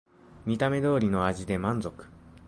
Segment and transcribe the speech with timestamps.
[0.47, 2.07] 見た目通りの味で満足